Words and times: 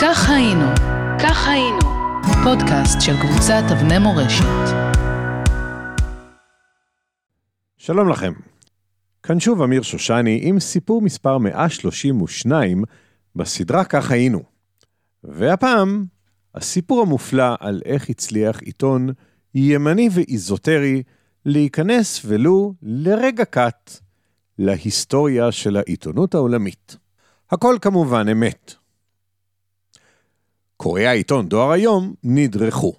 כך 0.00 0.30
היינו, 0.30 0.64
כך 1.22 1.48
היינו, 1.48 1.78
פודקאסט 2.44 3.00
של 3.00 3.12
קבוצת 3.20 3.62
אבני 3.72 3.98
מורשת. 3.98 4.44
שלום 7.76 8.08
לכם. 8.08 8.32
כאן 9.22 9.40
שוב 9.40 9.62
אמיר 9.62 9.82
שושני 9.82 10.40
עם 10.42 10.60
סיפור 10.60 11.02
מספר 11.02 11.38
132 11.38 12.84
בסדרה 13.36 13.84
כך 13.84 14.10
היינו. 14.10 14.42
והפעם, 15.24 16.04
הסיפור 16.54 17.02
המופלא 17.02 17.54
על 17.60 17.82
איך 17.84 18.10
הצליח 18.10 18.60
עיתון 18.60 19.08
ימני 19.54 20.08
ואיזוטרי 20.12 21.02
להיכנס 21.44 22.22
ולו 22.24 22.74
לרגע 22.82 23.44
קט 23.44 23.92
להיסטוריה 24.58 25.52
של 25.52 25.76
העיתונות 25.76 26.34
העולמית. 26.34 26.96
הכל 27.50 27.76
כמובן 27.80 28.28
אמת. 28.28 28.77
קוראי 30.80 31.06
העיתון 31.06 31.48
דואר 31.48 31.70
היום 31.70 32.14
נדרכו. 32.24 32.94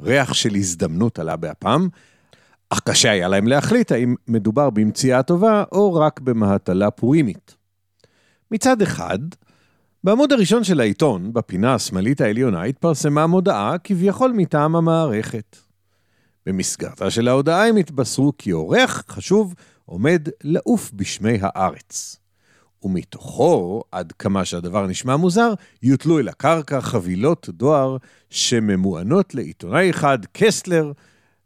ריח 0.00 0.32
של 0.32 0.54
הזדמנות 0.54 1.18
עלה 1.18 1.36
באפם, 1.36 1.88
אך 2.70 2.80
קשה 2.80 3.10
היה 3.10 3.28
להם 3.28 3.46
להחליט 3.46 3.92
האם 3.92 4.14
מדובר 4.28 4.70
במציאה 4.70 5.22
טובה 5.22 5.64
או 5.72 5.94
רק 5.94 6.20
במהטלה 6.20 6.90
פורימית. 6.90 7.54
מצד 8.50 8.82
אחד, 8.82 9.18
בעמוד 10.04 10.32
הראשון 10.32 10.64
של 10.64 10.80
העיתון, 10.80 11.32
בפינה 11.32 11.74
השמאלית 11.74 12.20
העליונה, 12.20 12.62
התפרסמה 12.62 13.26
מודעה 13.26 13.78
כביכול 13.84 14.32
מטעם 14.32 14.76
המערכת. 14.76 15.56
במסגרתה 16.46 17.10
של 17.10 17.28
ההודעה 17.28 17.68
הם 17.68 17.76
התבשרו 17.76 18.32
כי 18.38 18.52
אורח 18.52 19.04
חשוב 19.08 19.54
עומד 19.84 20.28
לעוף 20.44 20.90
בשמי 20.94 21.38
הארץ. 21.42 22.16
ומתוכו, 22.82 23.82
עד 23.92 24.12
כמה 24.12 24.44
שהדבר 24.44 24.86
נשמע 24.86 25.16
מוזר, 25.16 25.54
יוטלו 25.82 26.18
אל 26.18 26.28
הקרקע 26.28 26.80
חבילות 26.80 27.48
דואר 27.48 27.96
שממוענות 28.30 29.34
לעיתונאי 29.34 29.90
אחד, 29.90 30.18
קסטלר, 30.32 30.92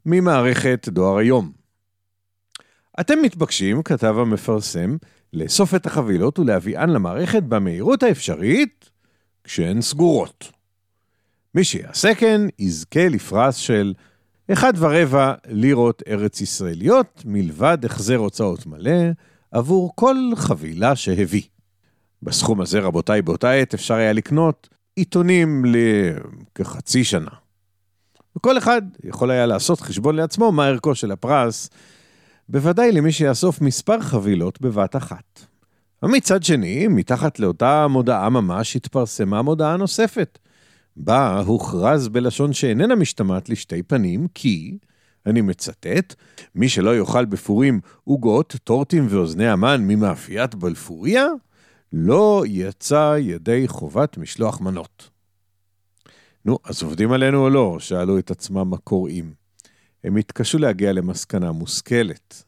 ממערכת 0.07 0.89
דואר 0.89 1.17
היום. 1.17 1.53
אתם 3.01 3.23
מתבקשים, 3.23 3.83
כתב 3.83 4.15
המפרסם, 4.19 4.97
לאסוף 5.33 5.75
את 5.75 5.87
החבילות 5.87 6.39
ולהביאן 6.39 6.91
למערכת 6.91 7.43
במהירות 7.43 8.03
האפשרית 8.03 8.91
כשהן 9.45 9.81
סגורות. 9.81 10.53
מי 11.55 11.65
שיעשה 11.65 12.15
כן, 12.15 12.41
יזכה 12.59 13.09
לפרס 13.09 13.57
של 13.57 13.95
אחד 14.53 14.73
ורבע 14.77 15.35
לירות 15.47 16.03
ארץ 16.09 16.41
ישראליות, 16.41 17.23
מלבד 17.25 17.85
החזר 17.85 18.17
הוצאות 18.17 18.67
מלא, 18.67 19.11
עבור 19.55 19.93
כל 19.95 20.17
חבילה 20.37 20.97
שהביא. 20.97 21.43
בסכום 22.23 22.61
הזה, 22.61 22.81
רבותיי, 22.81 23.23
באותה 23.23 23.51
עת 23.51 23.75
אפשר 23.75 23.95
היה 23.95 24.13
לקנות 24.13 24.69
עיתונים 24.97 25.65
לכחצי 25.65 27.05
שנה. 27.05 27.31
וכל 28.37 28.59
אחד 28.59 28.83
יכול 29.05 29.31
היה 29.31 29.47
לעשות 29.47 29.81
חשבון 29.81 30.17
לעצמו 30.17 30.53
מה 30.53 30.67
ערכו 30.67 30.95
של 30.95 31.13
הפרס, 31.13 31.71
בוודאי 32.49 32.93
למי 32.93 33.13
שיאסוף 33.13 33.61
מספר 33.61 34.01
חבילות 34.01 34.61
בבת 34.61 34.97
אחת. 34.97 35.47
ומצד 36.03 36.43
שני, 36.43 36.89
מתחת 36.89 37.39
לאותה 37.39 37.87
מודעה 37.89 38.29
ממש 38.31 38.77
התפרסמה 38.77 39.43
מודעה 39.43 39.77
נוספת, 39.77 40.39
בה 40.97 41.41
הוכרז 41.47 42.09
בלשון 42.09 42.53
שאיננה 42.53 42.95
משתמעת 42.95 43.49
לשתי 43.49 43.83
פנים, 43.83 44.27
כי, 44.35 44.79
אני 45.27 45.41
מצטט, 45.41 46.15
מי 46.55 46.69
שלא 46.69 46.97
יאכל 46.97 47.25
בפורים 47.25 47.81
עוגות, 48.05 48.57
טורטים 48.65 49.07
ואוזני 49.11 49.49
המן 49.49 49.85
ממאפיית 49.87 50.55
בלפוריה, 50.55 51.27
לא 51.93 52.45
יצא 52.47 53.17
ידי 53.21 53.69
חובת 53.69 54.19
משלוח 54.19 54.61
מנות. 54.61 55.11
נו, 56.45 56.59
אז 56.65 56.83
עובדים 56.83 57.13
עלינו 57.13 57.45
או 57.45 57.51
לא? 57.51 57.77
שאלו 57.81 58.19
את 58.19 58.31
עצמם 58.31 58.75
הקוראים. 58.75 59.33
הם 60.05 60.17
התקשו 60.17 60.59
להגיע 60.59 60.93
למסקנה 60.93 61.53
מושכלת. 61.53 62.45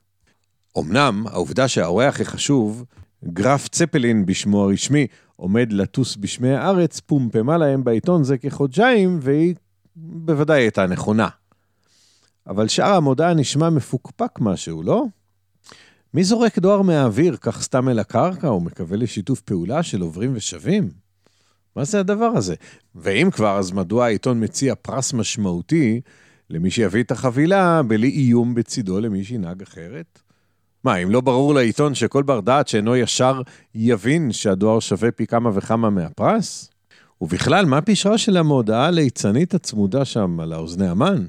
אמנם, 0.78 1.26
העובדה 1.26 1.69
שהאורח 1.69 2.20
החשוב, 2.20 2.84
גרף 3.25 3.69
צפלין 3.69 4.26
בשמו 4.26 4.65
הרשמי, 4.65 5.06
עומד 5.36 5.72
לטוס 5.72 6.16
בשמי 6.16 6.54
הארץ, 6.54 7.00
פומפמה 7.00 7.59
להם 7.59 7.84
בעיתון 7.84 8.25
זה 8.25 8.38
כחודשיים, 8.38 9.19
והיא 9.22 9.54
בוודאי 9.97 10.62
הייתה 10.62 10.86
נכונה. 10.86 11.28
אבל 12.46 12.68
שאר 12.68 12.94
המודעה 12.94 13.34
נשמע 13.34 13.70
מפוקפק 13.70 14.40
משהו, 14.40 14.82
לא? 14.82 15.04
מי 16.14 16.24
זורק 16.24 16.58
דואר 16.58 16.82
מהאוויר 16.82 17.36
כך 17.40 17.62
סתם 17.62 17.88
אל 17.88 17.98
הקרקע 17.98 18.52
ומקווה 18.52 18.96
לשיתוף 18.96 19.40
פעולה 19.40 19.82
של 19.82 20.00
עוברים 20.00 20.32
ושבים? 20.34 20.90
מה 21.76 21.84
זה 21.84 22.00
הדבר 22.00 22.32
הזה? 22.34 22.54
ואם 22.94 23.28
כבר, 23.32 23.58
אז 23.58 23.72
מדוע 23.72 24.04
העיתון 24.04 24.44
מציע 24.44 24.74
פרס 24.74 25.12
משמעותי 25.12 26.00
למי 26.50 26.70
שיביא 26.70 27.02
את 27.02 27.10
החבילה 27.10 27.82
בלי 27.82 28.08
איום 28.08 28.54
בצידו 28.54 29.00
למי 29.00 29.24
שינהג 29.24 29.62
אחרת? 29.62 30.22
מה, 30.84 30.96
אם 30.96 31.10
לא 31.10 31.20
ברור 31.20 31.54
לעיתון 31.54 31.94
שכל 31.94 32.22
בר 32.22 32.40
דעת 32.40 32.68
שאינו 32.68 32.96
ישר 32.96 33.42
יבין 33.74 34.32
שהדואר 34.32 34.80
שווה 34.80 35.10
פי 35.10 35.26
כמה 35.26 35.50
וכמה 35.54 35.90
מהפרס? 35.90 36.70
ובכלל, 37.20 37.66
מה 37.66 37.82
פשרה 37.82 38.18
של 38.18 38.36
המודעה 38.36 38.86
הליצנית 38.86 39.54
הצמודה 39.54 40.04
שם 40.04 40.40
על 40.40 40.52
האוזני 40.52 40.88
המן? 40.88 41.26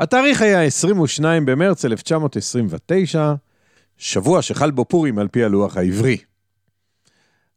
התאריך 0.00 0.42
היה 0.42 0.62
22 0.62 1.46
במרץ 1.46 1.84
1929, 1.84 3.34
שבוע 3.96 4.42
שחל 4.42 4.70
בו 4.70 4.84
פורים 4.84 5.18
על 5.18 5.28
פי 5.28 5.44
הלוח 5.44 5.76
העברי. 5.76 6.16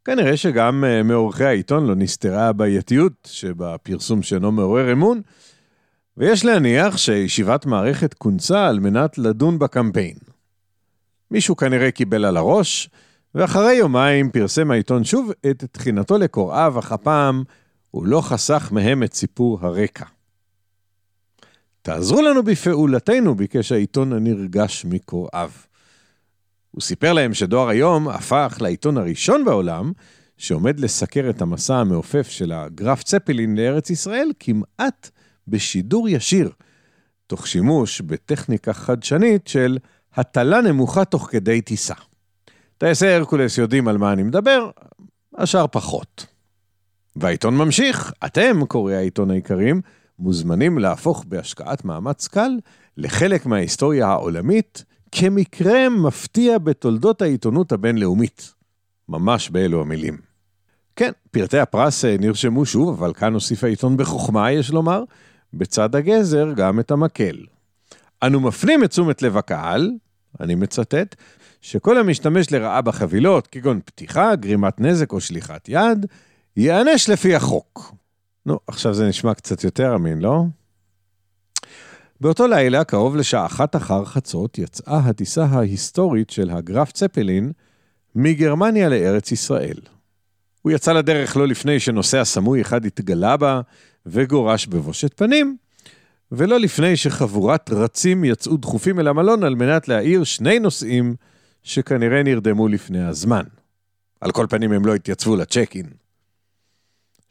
כנראה 0.04 0.36
שגם 0.36 0.84
uh, 0.84 1.02
מעורכי 1.02 1.44
העיתון 1.44 1.86
לא 1.86 1.94
נסתרה 1.94 2.48
הבעייתיות 2.48 3.12
שבפרסום 3.26 4.22
שאינו 4.22 4.52
מעורר 4.52 4.92
אמון, 4.92 5.22
ויש 6.16 6.44
להניח 6.44 6.96
שישיבת 6.96 7.66
מערכת 7.66 8.14
כונסה 8.14 8.66
על 8.66 8.80
מנת 8.80 9.18
לדון 9.18 9.58
בקמפיין. 9.58 10.16
מישהו 11.30 11.56
כנראה 11.56 11.90
קיבל 11.90 12.24
על 12.24 12.36
הראש, 12.36 12.90
ואחרי 13.34 13.74
יומיים 13.74 14.30
פרסם 14.30 14.70
העיתון 14.70 15.04
שוב 15.04 15.30
את 15.50 15.64
תחינתו 15.72 16.18
לקוראיו, 16.18 16.78
אך 16.78 16.92
הפעם 16.92 17.42
הוא 17.90 18.06
לא 18.06 18.20
חסך 18.20 18.68
מהם 18.72 19.02
את 19.02 19.14
סיפור 19.14 19.58
הרקע. 19.62 20.13
תעזרו 21.84 22.22
לנו 22.22 22.42
בפעולתנו, 22.42 23.34
ביקש 23.34 23.72
העיתון 23.72 24.12
הנרגש 24.12 24.84
מקוראיו. 24.84 25.50
הוא 26.70 26.82
סיפר 26.82 27.12
להם 27.12 27.34
שדואר 27.34 27.68
היום 27.68 28.08
הפך 28.08 28.58
לעיתון 28.60 28.98
הראשון 28.98 29.44
בעולם 29.44 29.92
שעומד 30.36 30.80
לסקר 30.80 31.30
את 31.30 31.42
המסע 31.42 31.76
המעופף 31.76 32.28
של 32.28 32.52
הגרף 32.52 33.02
צפלין 33.02 33.56
לארץ 33.56 33.90
ישראל 33.90 34.32
כמעט 34.40 35.10
בשידור 35.48 36.08
ישיר, 36.08 36.50
תוך 37.26 37.46
שימוש 37.46 38.00
בטכניקה 38.00 38.72
חדשנית 38.72 39.48
של 39.48 39.78
הטלה 40.14 40.60
נמוכה 40.60 41.04
תוך 41.04 41.28
כדי 41.30 41.60
טיסה. 41.60 41.94
טייסי 42.78 43.06
הרקולס 43.06 43.58
יודעים 43.58 43.88
על 43.88 43.98
מה 43.98 44.12
אני 44.12 44.22
מדבר, 44.22 44.70
השאר 45.34 45.66
פחות. 45.66 46.26
והעיתון 47.16 47.56
ממשיך, 47.56 48.12
אתם, 48.26 48.66
קוראי 48.66 48.96
העיתון 48.96 49.30
היקרים, 49.30 49.80
מוזמנים 50.18 50.78
להפוך 50.78 51.24
בהשקעת 51.28 51.84
מאמץ 51.84 52.28
קל 52.28 52.50
לחלק 52.96 53.46
מההיסטוריה 53.46 54.08
העולמית 54.08 54.84
כמקרה 55.12 55.88
מפתיע 55.88 56.58
בתולדות 56.58 57.22
העיתונות 57.22 57.72
הבינלאומית. 57.72 58.54
ממש 59.08 59.50
באלו 59.50 59.80
המילים. 59.80 60.18
כן, 60.96 61.10
פרטי 61.30 61.58
הפרס 61.58 62.04
אה, 62.04 62.16
נרשמו 62.20 62.66
שוב, 62.66 63.02
אבל 63.02 63.14
כאן 63.14 63.34
הוסיף 63.34 63.64
העיתון 63.64 63.96
בחוכמה, 63.96 64.52
יש 64.52 64.70
לומר, 64.70 65.04
בצד 65.54 65.94
הגזר 65.94 66.52
גם 66.56 66.80
את 66.80 66.90
המקל. 66.90 67.36
אנו 68.22 68.40
מפנים 68.40 68.84
את 68.84 68.90
תשומת 68.90 69.22
לב 69.22 69.36
הקהל, 69.36 69.90
אני 70.40 70.54
מצטט, 70.54 71.16
שכל 71.60 71.98
המשתמש 71.98 72.52
לרעה 72.52 72.82
בחבילות, 72.82 73.46
כגון 73.46 73.80
פתיחה, 73.84 74.36
גרימת 74.36 74.80
נזק 74.80 75.12
או 75.12 75.20
שליחת 75.20 75.68
יד, 75.68 76.06
ייענש 76.56 77.08
לפי 77.08 77.34
החוק. 77.34 77.94
נו, 78.46 78.58
עכשיו 78.66 78.94
זה 78.94 79.08
נשמע 79.08 79.34
קצת 79.34 79.64
יותר 79.64 79.94
אמין, 79.94 80.18
לא? 80.18 80.42
באותו 82.20 82.46
לילה, 82.46 82.84
קרוב 82.84 83.16
לשעה 83.16 83.46
אחת 83.46 83.76
אחר 83.76 84.04
חצות, 84.04 84.58
יצאה 84.58 84.98
הטיסה 84.98 85.44
ההיסטורית 85.44 86.30
של 86.30 86.50
הגרף 86.50 86.92
צפלין 86.92 87.52
מגרמניה 88.14 88.88
לארץ 88.88 89.32
ישראל. 89.32 89.76
הוא 90.62 90.72
יצא 90.72 90.92
לדרך 90.92 91.36
לא 91.36 91.48
לפני 91.48 91.80
שנוסע 91.80 92.24
סמוי 92.24 92.60
אחד 92.60 92.84
התגלה 92.84 93.36
בה 93.36 93.60
וגורש 94.06 94.66
בבושת 94.66 95.16
פנים, 95.16 95.56
ולא 96.32 96.60
לפני 96.60 96.96
שחבורת 96.96 97.70
רצים 97.70 98.24
יצאו 98.24 98.56
דחופים 98.56 99.00
אל 99.00 99.08
המלון 99.08 99.44
על 99.44 99.54
מנת 99.54 99.88
להעיר 99.88 100.24
שני 100.24 100.58
נוסעים 100.58 101.14
שכנראה 101.62 102.22
נרדמו 102.22 102.68
לפני 102.68 103.04
הזמן. 103.04 103.44
על 104.20 104.32
כל 104.32 104.46
פנים 104.50 104.72
הם 104.72 104.86
לא 104.86 104.94
התייצבו 104.94 105.36
לצ'ק 105.36 105.76
אין. 105.76 106.03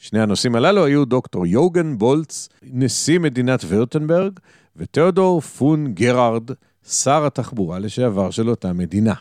שני 0.04 0.22
הנושאים 0.22 0.56
הללו 0.56 0.86
היו 0.86 1.06
דוקטור 1.06 1.46
יוגן 1.46 1.98
בולץ, 1.98 2.50
נשיא 2.64 3.20
מדינת 3.20 3.60
וירטנברג, 3.68 4.40
ותיאודור 4.76 5.42
פון 5.42 5.94
גרארד, 5.94 6.52
שר 6.88 7.26
התחבורה 7.26 7.80
לשעבר 7.80 8.32
של 8.32 8.50
אותה 8.50 8.74
מדינה. 8.74 9.14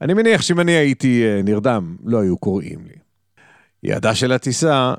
אני 0.00 0.14
מניח 0.14 0.42
שאם 0.42 0.60
אני 0.60 0.72
הייתי 0.72 1.24
אה, 1.24 1.42
נרדם, 1.42 1.96
לא 2.04 2.20
היו 2.20 2.38
קוראים 2.38 2.78
לי. 2.86 2.94
יעדה 3.82 4.14
של 4.14 4.32
הטיסה 4.32 4.94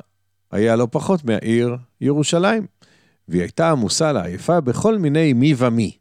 היה 0.52 0.76
לא 0.76 0.88
פחות 0.92 1.26
מהעיר 1.26 1.78
ירושלים, 2.02 2.66
והיא 3.28 3.42
הייתה 3.42 3.72
עמוסה 3.72 4.12
לעייפה 4.12 4.62
בכל 4.62 4.98
מיני 4.98 5.34
מי 5.34 5.54
ומי. 5.58 5.98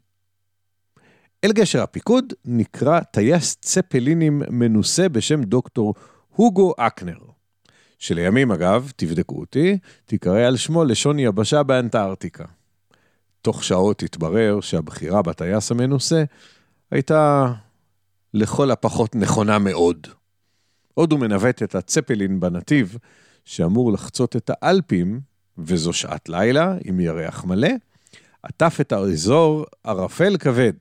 אל 1.43 1.51
גשר 1.51 1.81
הפיקוד 1.83 2.33
נקרא 2.45 2.99
טייס 2.99 3.55
צפלינים 3.55 4.41
מנוסה 4.49 5.09
בשם 5.09 5.43
דוקטור 5.43 5.93
הוגו 6.35 6.73
אקנר, 6.77 7.31
שלימים 8.01 8.51
אגב, 8.51 8.91
תבדקו 8.95 9.39
אותי, 9.39 9.77
תיקרא 10.05 10.39
על 10.39 10.57
שמו 10.57 10.83
לשון 10.83 11.19
יבשה 11.19 11.63
באנטארקטיקה. 11.63 12.45
תוך 13.41 13.63
שעות 13.63 14.03
התברר 14.03 14.61
שהבחירה 14.61 15.21
בטייס 15.21 15.71
המנוסה 15.71 16.23
הייתה 16.91 17.53
לכל 18.33 18.71
הפחות 18.71 19.15
נכונה 19.15 19.59
מאוד. 19.59 20.07
עוד 20.93 21.11
הוא 21.11 21.19
מנווט 21.19 21.63
את 21.63 21.75
הצפלין 21.75 22.39
בנתיב, 22.39 22.97
שאמור 23.45 23.91
לחצות 23.91 24.35
את 24.35 24.51
האלפים, 24.53 25.19
וזו 25.57 25.93
שעת 25.93 26.29
לילה 26.29 26.75
עם 26.83 26.99
ירח 26.99 27.43
מלא, 27.43 27.71
עטף 28.43 28.77
את 28.81 28.91
האזור 28.91 29.65
ערפל 29.83 30.37
כבד, 30.37 30.73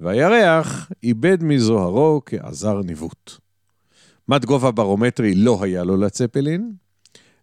והירח 0.00 0.90
איבד 1.02 1.42
מזוהרו 1.42 2.22
כעזר 2.26 2.82
ניווט. 2.82 3.47
מד 4.28 4.44
גובה 4.44 4.70
ברומטרי 4.70 5.34
לא 5.34 5.58
היה 5.62 5.84
לו 5.84 5.96
לצפלין, 5.96 6.72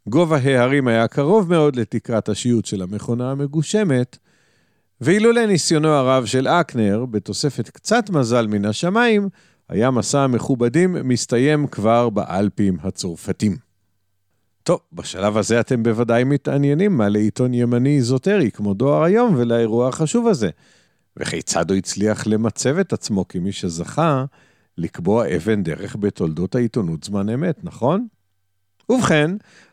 גובה 0.09 0.37
ההרים 0.37 0.87
היה 0.87 1.07
קרוב 1.07 1.49
מאוד 1.49 1.75
לתקרת 1.75 2.29
השיוט 2.29 2.65
של 2.65 2.81
המכונה 2.81 3.31
המגושמת, 3.31 4.17
ואילולא 5.01 5.45
ניסיונו 5.45 5.87
הרב 5.87 6.25
של 6.25 6.47
אקנר, 6.47 7.05
בתוספת 7.05 7.69
קצת 7.69 8.09
מזל 8.09 8.47
מן 8.47 8.65
השמיים, 8.65 9.29
היה 9.69 9.91
מסע 9.91 10.19
המכובדים 10.19 10.95
מסתיים 11.03 11.67
כבר 11.67 12.09
באלפים 12.09 12.77
הצרפתים. 12.83 13.57
טוב, 14.63 14.79
בשלב 14.93 15.37
הזה 15.37 15.59
אתם 15.59 15.83
בוודאי 15.83 16.23
מתעניינים 16.23 16.97
מה 16.97 17.09
לעיתון 17.09 17.53
ימני 17.53 17.95
איזוטרי 17.95 18.51
כמו 18.51 18.73
דואר 18.73 19.03
היום 19.03 19.35
ולאירוע 19.37 19.87
החשוב 19.87 20.27
הזה. 20.27 20.49
וכיצד 21.17 21.69
הוא 21.69 21.77
הצליח 21.77 22.27
למצב 22.27 22.77
את 22.77 22.93
עצמו 22.93 23.27
כמי 23.27 23.51
שזכה 23.51 24.25
לקבוע 24.77 25.35
אבן 25.35 25.63
דרך 25.63 25.95
בתולדות 25.99 26.55
העיתונות 26.55 27.03
זמן 27.03 27.29
אמת, 27.29 27.63
נכון? 27.63 28.07
ובכן, 28.89 29.31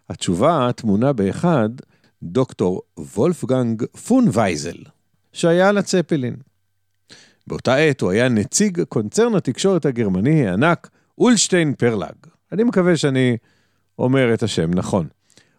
התשובה 0.09 0.71
טמונה 0.77 1.13
באחד, 1.13 1.69
דוקטור 2.23 2.83
וולפגנג 3.17 3.85
פונווייזל, 4.07 4.77
שהיה 5.33 5.69
על 5.69 5.79
הצפלין. 5.79 6.37
באותה 7.47 7.77
עת 7.77 8.01
הוא 8.01 8.11
היה 8.11 8.29
נציג 8.29 8.83
קונצרן 8.83 9.35
התקשורת 9.35 9.87
הגרמני 9.87 10.49
הענק 10.49 10.91
אולשטיין 11.19 11.75
פרלג. 11.75 12.15
אני 12.53 12.65
מקווה 12.65 12.97
שאני 12.97 13.37
אומר 13.99 14.35
את 14.35 14.43
השם 14.43 14.71
נכון. 14.75 15.07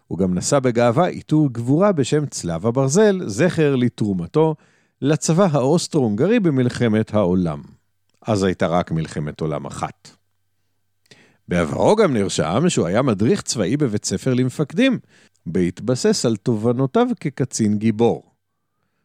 הוא 0.07 0.17
גם 0.17 0.33
נשא 0.33 0.59
בגאווה 0.59 1.07
עיטור 1.07 1.49
גבורה 1.51 1.91
בשם 1.91 2.25
צלב 2.25 2.67
הברזל, 2.67 3.21
זכר 3.25 3.75
לתרומתו 3.75 4.55
לצבא 5.01 5.47
האוסטרו-הונגרי 5.51 6.39
במלחמת 6.39 7.13
העולם. 7.13 7.61
אז 8.27 8.43
הייתה 8.43 8.67
רק 8.67 8.91
מלחמת 8.91 9.41
עולם 9.41 9.65
אחת. 9.65 10.09
בעברו 11.47 11.95
גם 11.95 12.13
נרשם 12.13 12.69
שהוא 12.69 12.87
היה 12.87 13.01
מדריך 13.01 13.41
צבאי 13.41 13.77
בבית 13.77 14.05
ספר 14.05 14.33
למפקדים, 14.33 14.99
בהתבסס 15.45 16.25
על 16.25 16.35
תובנותיו 16.35 17.07
כקצין 17.19 17.77
גיבור. 17.77 18.33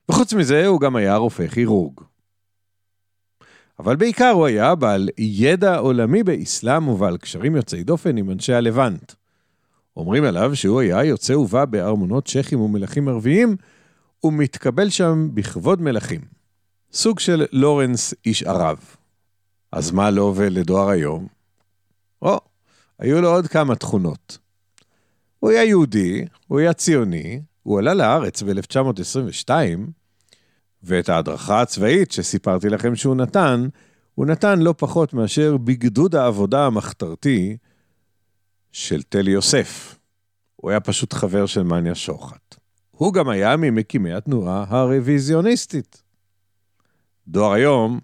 וחוץ 0.09 0.33
מזה 0.33 0.67
הוא 0.67 0.81
גם 0.81 0.97
היה 0.97 1.17
רופא 1.17 1.47
כירורג. 1.47 2.01
אבל 3.79 3.97
בעיקר 3.97 4.29
הוא 4.29 4.47
היה 4.47 4.75
בעל 4.75 5.09
ידע 5.19 5.77
עולמי 5.77 6.23
באסלאם 6.23 6.89
ובעל 6.89 7.17
קשרים 7.17 7.57
יוצאי 7.57 7.83
דופן 7.83 8.17
עם 8.17 8.31
אנשי 8.31 8.53
הלבנט. 8.53 9.13
אומרים 9.97 10.25
עליו 10.25 10.57
שהוא 10.57 10.81
היה 10.81 11.05
יוצא 11.05 11.33
ובא 11.33 11.65
בארמונות 11.65 12.29
צ'כים 12.29 12.61
ומלכים 12.61 13.09
ערביים, 13.09 13.57
ומתקבל 14.25 14.91
שם 14.91 15.29
בכבוד 15.35 15.83
מלכים. 15.83 16.21
סוג 16.93 17.19
של 17.19 17.47
לורנס 17.53 18.15
איש 18.27 18.43
ערב. 18.43 18.98
אז 19.73 19.91
מה 19.91 20.11
לו 20.11 20.33
ולדואר 20.37 20.89
היום? 20.89 21.27
או, 22.23 22.41
היו 22.99 23.21
לו 23.21 23.29
עוד 23.31 23.47
כמה 23.47 23.77
תכונות. 23.77 24.39
הוא 25.39 25.51
היה 25.51 25.65
יהודי, 25.65 26.25
הוא 26.47 26.59
היה 26.59 26.73
ציוני, 26.73 27.41
הוא 27.63 27.79
עלה 27.79 27.95
לארץ 27.95 28.43
ב-1922, 28.43 29.51
ואת 30.83 31.09
ההדרכה 31.09 31.61
הצבאית 31.61 32.13
שסיפרתי 32.13 32.69
לכם 32.69 32.97
שהוא 32.97 33.17
נתן, 33.17 33.69
הוא 34.15 34.27
נתן 34.27 34.59
לא 34.59 34.75
פחות 34.79 35.15
מאשר 35.15 35.57
בגדוד 35.57 36.15
העבודה 36.15 36.67
המחתרתי 36.67 37.57
של 38.73 39.03
תל 39.03 39.29
יוסף. 39.29 39.99
הוא 40.57 40.71
היה 40.71 40.81
פשוט 40.81 41.13
חבר 41.13 41.47
של 41.47 41.63
מניה 41.63 41.95
שוחט. 41.95 42.55
הוא 42.91 43.13
גם 43.13 43.29
היה 43.29 43.57
ממקימי 43.57 44.13
התנועה 44.13 44.65
הרוויזיוניסטית. 44.69 46.03
דואר 47.29 47.53
היום 47.53 48.01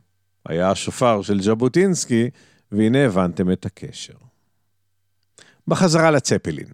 היה 0.48 0.70
השופר 0.70 1.22
של 1.22 1.40
ז'בוטינסקי, 1.40 2.30
והנה 2.72 3.04
הבנתם 3.04 3.52
את 3.52 3.66
הקשר. 3.66 4.14
בחזרה 5.68 6.10
לצפלין. 6.10 6.66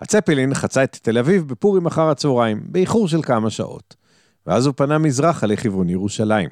הצפלין 0.00 0.54
חצה 0.54 0.84
את 0.84 0.98
תל 1.02 1.18
אביב 1.18 1.48
בפורים 1.48 1.86
אחר 1.86 2.08
הצהריים, 2.08 2.62
באיחור 2.64 3.08
של 3.08 3.22
כמה 3.22 3.50
שעות, 3.50 3.96
ואז 4.46 4.66
הוא 4.66 4.74
פנה 4.76 4.98
מזרחה 4.98 5.46
לכיוון 5.46 5.88
ירושלים. 5.88 6.50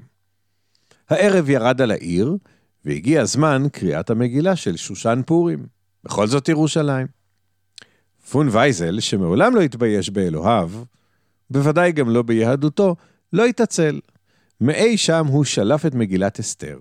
הערב 1.09 1.51
ירד 1.51 1.81
על 1.81 1.91
העיר, 1.91 2.37
והגיע 2.85 3.25
זמן 3.25 3.63
קריאת 3.73 4.11
המגילה 4.11 4.57
של 4.57 4.77
שושן 4.77 5.21
פורים. 5.27 5.67
בכל 6.05 6.27
זאת 6.27 6.49
ירושלים. 6.49 7.07
פון 8.31 8.49
וייזל, 8.51 9.01
שמעולם 9.01 9.57
לא 9.57 9.61
התבייש 9.61 10.11
באלוהיו, 10.11 10.71
בוודאי 11.51 11.93
גם 11.93 12.09
לא 12.09 12.23
ביהדותו, 12.23 12.97
לא 13.33 13.45
התעצל. 13.45 14.01
מאי 14.61 14.97
שם 14.97 15.27
הוא 15.27 15.45
שלף 15.45 15.87
את 15.87 15.95
מגילת 15.95 16.41
אסתר, 16.41 16.79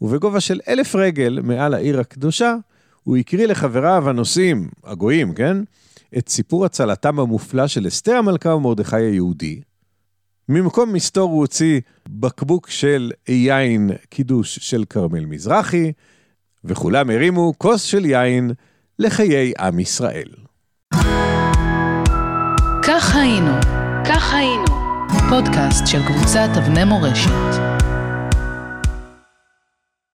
ובגובה 0.00 0.40
של 0.40 0.60
אלף 0.68 0.94
רגל 0.94 1.40
מעל 1.42 1.74
העיר 1.74 2.00
הקדושה, 2.00 2.54
הוא 3.02 3.16
הקריא 3.16 3.46
לחבריו 3.46 4.08
הנוסעים, 4.08 4.68
הגויים, 4.84 5.34
כן? 5.34 5.56
את 6.18 6.28
סיפור 6.28 6.64
הצלתם 6.64 7.20
המופלא 7.20 7.66
של 7.66 7.88
אסתר 7.88 8.16
המלכה 8.16 8.54
ומרדכי 8.54 8.96
היהודי. 8.96 9.60
ממקום 10.48 10.92
מסתור 10.92 11.30
הוא 11.30 11.40
הוציא 11.40 11.80
בקבוק 12.08 12.70
של 12.70 13.12
יין 13.28 13.90
קידוש 14.08 14.58
של 14.58 14.84
כרמל 14.90 15.24
מזרחי, 15.24 15.92
וכולם 16.64 17.10
הרימו 17.10 17.52
כוס 17.58 17.82
של 17.82 18.04
יין 18.04 18.50
לחיי 18.98 19.52
עם 19.58 19.78
ישראל. 19.78 20.28
כך 22.82 23.16
היינו, 23.16 23.52
כך 24.04 24.34
היינו, 24.34 24.81
פודקאסט 25.28 25.86
של 25.86 26.06
קבוצת 26.06 26.48
אבני 26.56 26.84
מורשת. 26.84 27.71